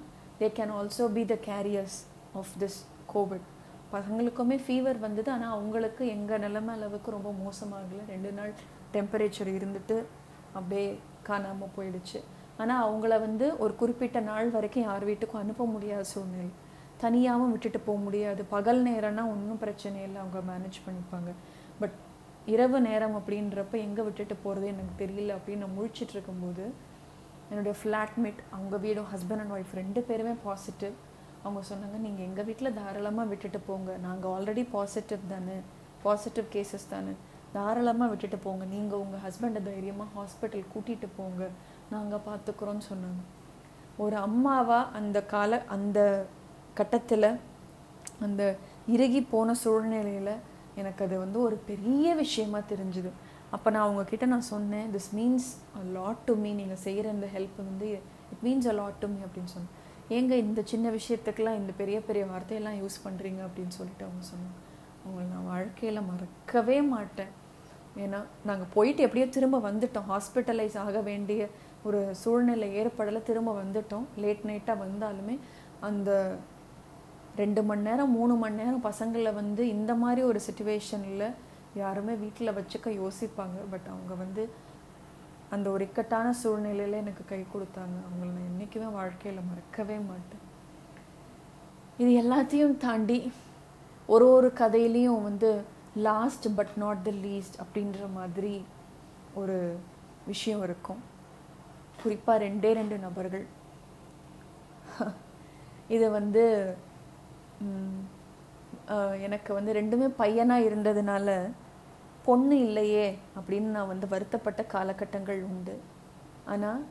they 0.41 0.49
can 0.59 0.73
also 0.79 1.05
be 1.17 1.23
the 1.33 1.37
carriers 1.47 1.99
of 2.41 2.53
this 2.63 2.79
Covid 3.13 3.47
பசங்களுக்குமே 3.93 4.57
fever 4.65 4.99
வந்தது 5.05 5.29
ஆனால் 5.35 5.55
அவங்களுக்கு 5.57 6.03
எங்கள் 6.17 6.43
நிலைமை 6.45 6.73
அளவுக்கு 6.77 7.11
ரொம்ப 7.17 7.31
மோசமாகல 7.45 8.03
ரெண்டு 8.13 8.31
நாள் 8.33 8.53
டெம்பரேச்சர் 8.95 9.51
இருந்துட்டு 9.59 9.97
அப்படியே 10.53 10.87
காணாமல் 11.29 11.73
போயிடுச்சு. 11.77 12.19
ஆனால் 12.63 12.83
அவங்கள 12.85 13.15
வந்து 13.27 13.47
ஒரு 13.59 13.73
குறிப்பிட்ட 13.77 14.21
நாள் 14.21 14.49
வரைக்கும் 14.51 14.87
யார் 14.89 15.05
வீட்டுக்கும் 15.11 15.43
அனுப்ப 15.43 15.67
முடியாத 15.67 16.05
சூழ்நிலை. 16.13 16.51
தனியாகவும் 17.03 17.53
விட்டுட்டு 17.55 17.81
போக 17.81 17.99
முடியாது. 18.07 18.43
பகல் 18.55 18.81
நேரம்னா 18.89 19.25
ஒன்றும் 19.35 19.61
பிரச்சனை 19.65 19.99
இல்லை 20.07 20.19
அவங்க 20.23 20.41
மேனேஜ் 20.51 20.79
பண்ணிப்பாங்க. 20.87 21.33
பட் 21.81 21.97
இரவு 22.55 22.79
நேரம் 22.89 23.17
அப்படின்றப்ப 23.19 23.77
எங்கே 23.87 24.03
விட்டுட்டு 24.03 24.37
போகிறது 24.45 24.67
எனக்கு 24.75 24.95
தெரியல 25.03 25.37
அப்படின்னு 25.39 25.65
நான் 25.65 25.77
முழிச்சிட்டு 25.79 26.15
இருக்கும்போது 26.17 26.65
என்னுடைய 27.51 27.75
ஃப்ளாட்மேட் 27.81 28.41
அவங்க 28.57 28.77
வீடும் 28.85 29.11
ஹஸ்பண்ட் 29.13 29.43
அண்ட் 29.45 29.55
ஒய்ஃப் 29.57 29.75
ரெண்டு 29.81 30.01
பேருமே 30.09 30.35
பாசிட்டிவ் 30.47 30.95
அவங்க 31.45 31.61
சொன்னாங்க 31.71 31.99
நீங்கள் 32.07 32.27
எங்கள் 32.29 32.47
வீட்டில் 32.49 32.77
தாராளமாக 32.79 33.29
விட்டுட்டு 33.29 33.59
போங்க. 33.69 33.91
நாங்கள் 34.07 34.33
ஆல்ரெடி 34.35 34.63
பாசிட்டிவ் 34.71 35.25
தானே? 35.35 35.57
பாசிட்டிவ் 36.03 36.47
கேசஸ் 36.55 36.89
தானே? 36.91 37.13
தாராளமாக 37.53 38.11
விட்டுட்டு 38.11 38.39
போங்க. 38.47 38.65
நீங்கள் 38.75 38.99
உங்கள் 38.99 39.23
ஹஸ்பண்டை 39.27 39.63
தைரியமாக 39.63 40.09
ஹாஸ்பிட்டல் 40.17 40.65
கூட்டிகிட்டு 40.75 41.09
போங்க. 41.17 41.43
நாங்கள் 41.91 42.25
பார்த்துக்குறோன்னு 42.29 42.85
சொன்னாங்க. 42.93 43.23
ஒரு 44.05 44.17
அம்மாவாக 44.17 44.91
அந்த 44.99 45.19
கால 45.35 45.61
அந்த 45.77 45.99
கட்டத்தில் 46.75 47.31
அந்த 48.27 48.43
இறுகி 48.95 49.21
போன 49.23 49.55
சூழ்நிலையில் 49.55 50.35
எனக்கு 50.81 51.05
அது 51.05 51.17
வந்து 51.19 51.39
ஒரு 51.43 51.57
பெரிய 51.71 52.15
விஷயமா 52.15 52.59
தெரிஞ்சுது. 52.73 53.11
அப்போ 53.55 53.69
நான் 53.75 53.85
அவங்கக்கிட்ட 53.87 54.27
நான் 54.33 54.49
சொன்னேன் 54.55 54.89
this 54.95 55.11
means 55.19 55.49
a 55.81 55.83
lot 55.97 56.23
to 56.29 56.33
me 56.43 56.51
நீங்கள் 56.61 56.83
செய்கிற 56.87 57.07
இந்த 57.17 57.29
ஹெல்ப் 57.35 57.59
வந்து 57.63 57.87
it 58.33 58.43
means 58.47 58.69
a 58.73 58.75
lot 58.81 58.99
to 59.03 59.09
me 59.13 59.21
அப்படின்னு 59.27 59.53
சொன்னேன். 59.55 59.75
ஏங்க 60.17 60.35
இந்த 60.45 60.61
சின்ன 60.73 60.91
விஷயத்துக்கெலாம் 60.99 61.59
இந்த 61.61 61.73
பெரிய 61.81 61.99
பெரிய 62.09 62.25
வார்த்தையெல்லாம் 62.33 62.79
யூஸ் 62.83 62.99
பண்ணுறீங்க 63.07 63.41
அப்படின்னு 63.47 63.75
சொல்லிட்டு 63.79 64.07
அவங்க 64.09 64.25
சொன்னாங்க. 64.33 64.59
அவங்கள 65.05 65.27
நான் 65.35 65.49
வாழ்க்கையில் 65.55 66.07
மறக்கவே 66.11 66.79
மாட்டேன். 66.95 67.33
ஏன்னா 68.05 68.21
நாங்கள் 68.49 68.73
போயிட்டு 68.75 69.01
எப்படியோ 69.07 69.27
திரும்ப 69.37 69.59
வந்துட்டோம். 69.71 70.09
ஹாஸ்பிட்டலைஸ் 70.13 70.77
ஆக 70.85 71.01
வேண்டிய 71.11 71.49
ஒரு 71.89 72.01
சூழ்நிலை 72.23 72.69
ஏற்படலை 72.81 73.21
திரும்ப 73.23 73.51
வந்துட்டோம். 73.63 74.07
லேட் 74.25 74.47
நைட்டாக 74.51 74.83
வந்தாலுமே 74.85 75.37
அந்த 75.89 76.11
ரெண்டு 77.43 77.61
மணி 77.69 77.87
நேரம் 77.89 78.15
மூணு 78.19 78.35
மணி 78.35 78.57
நேரம் 78.63 78.87
பசங்களை 78.87 79.33
வந்து 79.41 79.63
இந்த 79.77 79.93
மாதிரி 80.03 80.23
ஒரு 80.31 80.41
சுச்சுவேஷனில் 80.47 81.27
யாருமே 81.83 82.15
வீட்டில் 82.23 82.57
வச்சுக்க 82.59 82.89
யோசிப்பாங்க. 83.01 83.59
பட் 83.73 83.89
அவங்க 83.95 84.15
வந்து 84.25 84.43
அந்த 85.55 85.67
ஒரு 85.75 85.83
இக்கட்டான 85.89 86.33
சூழ்நிலையில் 86.41 87.01
எனக்கு 87.03 87.23
கை 87.33 87.41
கொடுத்தாங்க. 87.53 87.97
அவங்கள 88.07 88.31
நான் 88.37 88.49
என்றைக்குமே 88.51 88.89
வாழ்க்கையில் 88.99 89.49
மறக்கவே 89.51 89.99
மாட்டேன். 90.11 90.45
இது 92.03 92.11
எல்லாத்தையும் 92.23 92.75
தாண்டி 92.87 93.19
ஒரு 94.15 94.27
ஒரு 94.39 94.49
கதையிலையும் 94.63 95.27
வந்து 95.29 95.51
last 96.09 96.49
but 96.59 96.75
not 96.83 97.05
the 97.07 97.13
least 97.25 97.57
அப்படின்ற 97.63 98.03
மாதிரி 98.19 98.55
ஒரு 99.41 99.57
விஷயம் 100.33 100.63
இருக்கும். 100.67 101.01
குறிப்பாக 102.03 102.43
ரெண்டே 102.47 102.71
ரெண்டு 102.81 102.99
நபர்கள். 103.07 103.47
இது 105.97 106.07
வந்து 106.19 106.45
எனக்கு 109.27 109.51
வந்து 109.57 109.73
ரெண்டுமே 109.79 110.07
பையனாக 110.21 110.67
இருந்ததுனால 110.69 111.29
பொண்ணு 112.29 112.57
இல்லையே 112.67 113.07
அப்படின்னு 113.39 113.75
நான் 113.77 113.93
வந்து 113.93 114.07
வருத்தப்பட்ட 114.15 114.63
காலகட்டங்கள் 114.75 115.41
உண்டு. 115.53 115.75
ஆனால் 116.53 116.83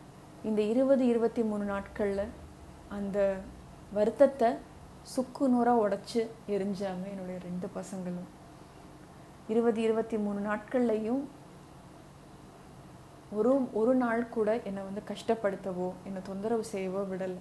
இந்த 0.50 0.62
இருபது 0.72 1.04
இருபத்தி 1.12 1.42
மூணு 1.50 1.66
நாட்களில் 1.74 2.24
அந்த 2.98 3.18
வருத்தத்தை 3.98 4.50
சுக்கு 5.14 5.46
நூறாக 5.54 5.84
உடச்சி 5.84 6.22
எரிஞ்சாங்க 6.56 7.06
என்னுடைய 7.14 7.38
ரெண்டு 7.48 7.68
பசங்களும். 7.76 8.30
இருபது 9.54 9.80
இருபத்தி 9.88 10.18
மூணு 10.26 10.40
நாட்கள்லையும் 10.50 11.22
ஒரு 13.38 13.52
ஒரு 13.80 13.94
நாள் 14.02 14.24
கூட 14.36 14.50
என்னை 14.70 14.82
வந்து 14.88 15.02
கஷ்டப்படுத்தவோ 15.12 15.88
என்னை 16.08 16.22
தொந்தரவு 16.30 16.66
செய்யவோ 16.74 17.04
விடலை. 17.12 17.40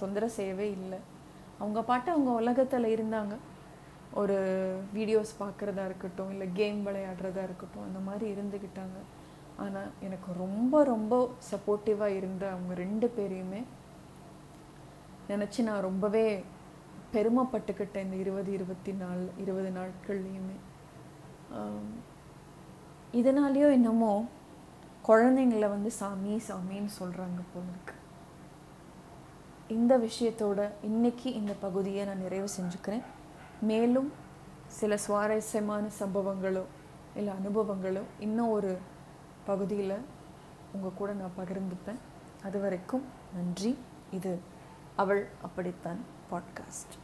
தொந்தரவு 0.00 0.36
செய்யவே 0.38 0.66
இல்லை. 0.78 0.98
அவங்க 1.58 1.80
பாட்டு 1.90 2.08
அவங்க 2.14 2.32
உலகத்தில் 2.40 2.92
இருந்தாங்க. 2.96 3.36
ஒரு 4.12 4.36
வீடியோஸ் 4.94 5.32
பார்க்குறதா 5.38 5.84
இருக்கட்டும் 5.84 6.30
இல்லை 6.30 6.52
கேம் 6.52 6.78
விளையாடுறதா 6.86 7.42
இருக்கட்டும் 7.42 7.86
அந்த 7.86 7.98
மாதிரி 7.98 8.26
இருந்துக்கிட்டாங்க 8.34 8.98
ஆனால் 9.56 9.90
எனக்கு 10.00 10.32
ரொம்ப 10.32 10.84
ரொம்ப 10.84 11.30
சப்போர்ட்டிவாக 11.50 12.16
இருந்த 12.16 12.50
அவங்க 12.50 12.74
ரெண்டு 12.74 13.06
பேரையுமே 13.16 13.64
நினச்சி 15.28 15.62
நான் 15.62 15.80
ரொம்பவே 15.80 16.44
பெருமைப்பட்டுக்கிட்டேன் 17.14 18.04
இந்த 18.04 18.16
இருபது 18.16 18.52
இருபத்தி 18.52 18.92
நாலு 18.92 19.28
இருபது 19.42 19.70
நாட்கள்லையுமே. 19.70 20.56
இதனாலேயோ 23.14 23.68
என்னமோ 23.70 24.12
குழந்தைங்கள 25.08 25.68
வந்து 25.68 25.90
சாமி 25.90 26.34
சாமின்னு 26.48 26.92
சொல்கிறாங்க 27.00 27.42
பொண்ணுக்கு 27.54 27.94
இந்த 29.68 29.98
விஷயத்தோட 29.98 30.70
இன்னைக்கு 30.82 31.32
இந்த 31.32 31.52
பகுதியை 31.60 32.04
நான் 32.04 32.24
நிறைவு 32.24 32.48
செஞ்சுக்கிறேன். 32.56 33.04
மேலும் 33.60 34.12
சில 34.66 34.96
சுவாரஸ்யமான 34.96 35.88
சம்பவங்களோ 36.00 36.62
இல்லை 37.16 37.34
அனுபவங்களோ 37.44 38.02
இன்னும் 38.20 38.50
ஒரு 38.50 38.78
பகுதியில் 39.44 39.94
உங்கள் 40.72 40.94
கூட 40.94 41.12
நான் 41.12 41.32
பகிர்ந்துப்பேன். 41.38 41.98
அது 42.42 42.60
வரைக்கும் 42.60 43.04
நன்றி. 43.34 43.78
இது 44.10 44.40
அவள் 44.96 45.28
அப்படித்தான் 45.42 45.98
பாட்காஸ்ட். 46.30 46.94